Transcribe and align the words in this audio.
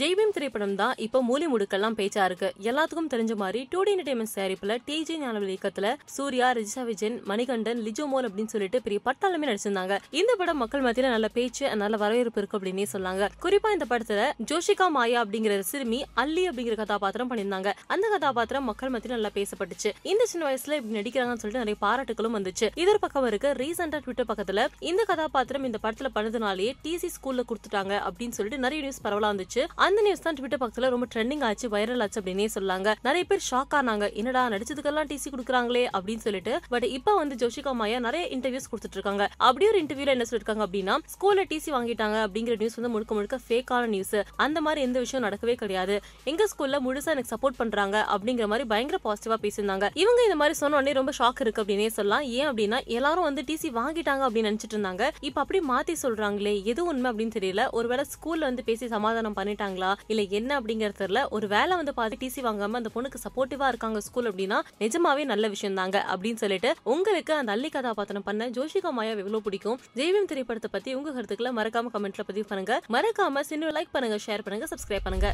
ஜெய்பீம் 0.00 0.32
திரைப்படம் 0.34 0.74
தான் 0.80 0.98
இப்போ 1.04 1.18
மூலி 1.28 1.46
முடுக்கெல்லாம் 1.52 1.96
பேச்சா 2.00 2.24
இருக்கு. 2.28 2.48
எல்லாத்துக்கும் 2.70 3.08
தெரிஞ்ச 3.14 3.32
மாதிரி 3.40 3.60
டூ 3.72 3.80
டி 3.86 3.92
என்டர்டைன்மெண்ட் 3.94 4.34
தயாரிப்புல 4.36 4.74
டிஜே 4.88 5.16
ஞானவல் 5.22 5.50
இயக்கத்துல 5.54 5.88
சூர்யா 6.16 6.48
ரிஜிஷா 6.58 6.82
விஜயன் 6.90 7.16
மணிகண்டன் 7.30 7.80
லிஜோமோல் 7.86 8.26
அப்படின்னு 8.28 8.52
சொல்லிட்டு 8.54 8.78
பெரிய 8.84 8.98
பட்டாளமே 9.06 9.48
நடிச்சிருந்தாங்க. 9.50 9.96
இந்த 10.20 10.34
படம் 10.40 10.60
மக்கள் 10.62 10.84
மத்தியில 10.86 11.10
நல்ல 11.14 11.28
பேச்சு 11.38 11.64
நல்ல 11.82 11.98
வரவேற்பு 12.02 12.40
இருக்கு 12.42 12.56
அப்படின்னே 12.58 12.86
சொன்னாங்க. 12.94 13.28
குறிப்பா 13.44 13.72
இந்த 13.76 13.88
படத்துல 13.92 14.28
ஜோஷிகா 14.50 14.86
மாயா 14.96 15.18
அப்படிங்கிற 15.24 15.56
சிறுமி 15.70 16.00
அல்லி 16.22 16.44
அப்படிங்கிற 16.50 16.76
கதாபாத்திரம் 16.82 17.30
பண்ணியிருந்தாங்க. 17.32 17.72
அந்த 17.94 18.06
கதாபாத்திரம் 18.14 18.66
மக்கள் 18.70 18.92
மத்தியில 18.96 19.16
நல்லா 19.18 19.32
பேசப்பட்டுச்சு. 19.38 19.92
இந்த 20.12 20.22
சின்ன 20.32 20.46
வயசுல 20.50 20.78
இப்படி 20.80 20.98
நடிக்கிறாங்கன்னு 21.00 21.42
சொல்லிட்டு 21.44 21.64
நிறைய 21.64 21.78
பாராட்டுகளும் 21.86 22.38
வந்துச்சு. 22.38 22.68
இதர் 22.84 23.02
பக்கம் 23.06 23.28
இருக்கு 23.32 23.52
ரீசெண்டா 23.62 24.02
ட்விட்டர் 24.06 24.30
பக்கத்துல 24.32 24.68
இந்த 24.92 25.04
கதாபாத்திரம் 25.12 25.68
இந்த 25.70 25.80
படத்துல 25.86 26.10
பண்ணதுனாலேயே 26.18 26.72
டிசி 26.86 27.10
ஸ்கூல்ல 27.18 27.48
கொடுத்துட்டாங்க 27.50 27.94
அப்படின்னு 28.08 28.38
சொல்லிட்டு 28.40 28.64
நிறைய 28.66 28.80
நியூஸ் 28.86 29.04
பரவலா 29.08 29.32
வந்துச்சு. 29.34 29.62
அந்த 29.90 30.02
நியூஸ் 30.06 30.24
தான் 30.24 30.36
ட்விட்டர் 30.38 30.60
பக்கத்துல 30.62 30.88
ரொம்ப 30.94 31.06
ட்ரெண்டிங் 31.12 31.42
ஆச்சு 31.46 31.66
வைரல் 31.74 32.02
ஆச்சு 32.04 32.18
அப்படின்னே 32.20 32.44
சொல்லாங்க. 32.56 32.88
நிறைய 33.06 33.22
பேர் 33.30 33.40
ஷாக் 33.50 33.72
ஆனாங்க. 33.78 34.04
என்னடா 34.20 34.42
நடிச்சதுக்கெல்லாம் 34.54 35.08
டிசி 35.12 35.28
கொடுக்குறாங்களே 35.34 35.82
அப்படின்னு 35.96 36.22
சொல்லிட்டு. 36.26 36.52
பட் 36.72 36.86
இப்போ 36.96 37.12
வந்து 37.20 37.34
ஜோஷிகா 37.42 37.72
மாயா 37.80 37.98
நிறைய 38.06 38.24
இன்டர்வியூஸ் 38.36 38.68
கொடுத்துட்டு 38.72 38.96
இருக்காங்க 38.98 39.24
அப்படி 39.48 39.66
ஒரு 39.70 39.78
இன்டர்வியூல 39.82 40.14
என்ன 40.16 40.26
சொல்லிருக்காங்க 40.30 40.64
அப்படின்னா 40.66 40.94
ஸ்கூல்ல 41.14 41.44
டிசி 41.52 41.70
வாங்கிட்டாங்க 41.76 42.18
அப்படிங்கிற 42.26 42.56
நியூஸ் 42.62 42.76
வந்து 42.78 42.92
முழுக்க 42.94 43.14
முழுக்க 43.18 43.38
ஃபேக்கான 43.46 43.88
நியூஸ் 43.94 44.14
அந்த 44.46 44.60
மாதிரி 44.66 44.80
எந்த 44.88 44.98
விஷயம் 45.04 45.24
நடக்கவே 45.26 45.54
கிடையாது. 45.62 45.96
எங்க 46.32 46.46
ஸ்கூல்ல 46.52 46.80
முழுசா 46.86 47.10
எனக்கு 47.14 47.32
சப்போர்ட் 47.34 47.58
பண்றாங்க 47.62 47.96
அப்படிங்கிற 48.16 48.48
மாதிரி 48.52 48.66
பயங்கர 48.74 49.00
பாசிட்டிவா 49.06 49.38
பேசியிருந்தாங்க. 49.46 49.88
இவங்க 50.02 50.20
இந்த 50.28 50.38
மாதிரி 50.42 50.56
சொன்ன 50.62 50.78
உடனே 50.80 50.94
ரொம்ப 51.00 51.14
ஷாக் 51.18 51.42
இருக்கு 51.46 51.62
அப்படின்னே 51.64 51.90
சொல்லலாம். 51.98 52.24
ஏன் 52.38 52.48
அப்படின்னா 52.50 52.80
எல்லாரும் 52.98 53.28
வந்து 53.28 53.44
டிசி 53.50 53.70
வாங்கிட்டாங்க 53.80 54.24
அப்படின்னு 54.28 54.52
நினைச்சிட்டு 54.52 54.78
இருந்தாங்க. 54.78 55.10
இப்ப 55.30 55.40
அப்படியே 55.44 55.64
மாத்தி 55.72 55.96
சொல்றாங்களே 56.04 56.54
எது 56.72 56.84
உண்மை 56.92 57.10
அப்படின்னு 57.12 57.36
தெரியல. 57.40 57.64
ஒருவேளை 57.80 58.06
ஸ்கூல்ல 58.14 58.50
வந்து 58.50 58.68
பேசி 58.70 58.92
சமாதானம் 58.96 59.38
பண்ணிட்டாங்களா 59.40 59.78
இல்ல 60.12 60.22
என்ன 60.38 60.50
அப்படிங்கறது 60.60 60.98
தெரியல. 61.02 61.20
ஒரு 61.36 61.46
வேலை 61.54 61.74
வந்து 61.80 61.94
பாதி 61.98 62.16
டிசி 62.22 62.40
வாங்காம 62.46 62.78
அந்த 62.80 62.90
பொண்ணுக்கு 62.94 63.24
சப்போர்ட்டிவா 63.26 63.68
இருக்காங்க 63.72 64.00
ஸ்கூல் 64.06 64.28
அப்படின்னா 64.30 64.58
நிஜமாவே 64.82 65.24
நல்ல 65.32 65.48
விஷயம் 65.54 65.78
தாங்க 65.80 65.98
அப்படின்னு 66.12 66.42
சொல்லிட்டு 66.44 66.72
உங்களுக்கு 66.94 67.34
அந்த 67.40 67.52
அள்ளி 67.56 67.70
கதாபாத்திரம் 67.76 68.26
பண்ண 68.28 68.48
ஜோஷிகா 68.58 68.92
மாயா 68.98 69.12
எவ்வளவு 69.22 69.44
பிடிக்கும்? 69.46 69.78
ஜெய்வம் 70.00 70.28
திரைப்படத்தை 70.32 70.70
பத்தி 70.76 70.94
உங்க 71.00 71.14
கருத்துக்களை 71.16 71.52
மறக்காம 71.58 71.92
கமெண்ட்ல 71.96 72.24
பதிவு 72.30 72.46
பண்ணுங்க. 72.50 72.76
மறக்காம 72.96 73.44
சின்ன 73.50 73.72
லைக் 73.78 73.94
பண்ணுங்க 73.96 74.18
ஷேர் 74.26 74.44
பண்ணுங்க 74.46 74.68
சப்ஸ்கிரைப் 74.72 75.06
பண்ணுங்க. 75.06 75.28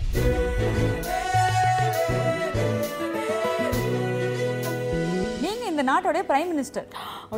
நீங்க 5.44 5.64
இந்த 5.72 5.84
நாட்டோட 5.91 6.20
பிரைம் 6.30 6.52
மினிஸ்டர் 6.55 6.89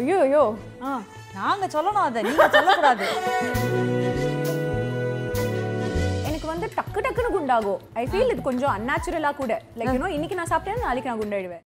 ஐயோ 0.00 0.18
ஐயோ 0.26 0.44
ஆ 0.82 1.00
நாங்க 1.38 1.66
சொல்லணும் 1.74 2.06
அதை. 2.08 2.20
நீங்க 2.28 2.48
சொல்லக்கூடாது. 2.56 3.06
டக்கு 6.78 7.00
டக்குன்னு 7.04 7.30
குண்டாகும். 7.36 7.80
ஐ 8.00 8.04
ஃபீல் 8.10 8.32
இது 8.34 8.42
கொஞ்சம் 8.50 8.74
அன்நேச்சுரலா 8.76 9.32
கூட. 9.40 9.52
லைக் 9.78 9.94
யூனோ 9.96 10.10
இன்னைக்கு 10.16 10.38
நான் 10.40 10.52
சாப்பிட்டேன் 10.52 10.86
நாளைக்கு 10.86 11.10
நான் 11.10 11.22
குண்டாயிடுவேன். 11.22 11.64